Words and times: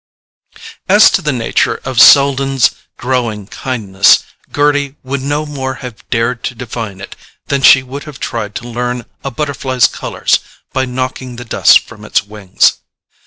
As 0.89 1.11
to 1.11 1.21
the 1.21 1.31
nature 1.31 1.75
of 1.85 2.01
Selden's 2.01 2.71
growing 2.97 3.45
kindness, 3.45 4.23
Gerty 4.51 4.95
would 5.03 5.21
no 5.21 5.45
more 5.45 5.75
have 5.75 6.09
dared 6.09 6.43
to 6.45 6.55
define 6.55 6.99
it 6.99 7.15
than 7.49 7.61
she 7.61 7.83
would 7.83 8.05
have 8.05 8.19
tried 8.19 8.55
to 8.55 8.67
learn 8.67 9.05
a 9.23 9.29
butterfly's 9.29 9.85
colours 9.85 10.39
by 10.73 10.85
knocking 10.85 11.35
the 11.35 11.45
dust 11.45 11.77
from 11.81 12.03
its 12.03 12.23
wings. 12.23 12.79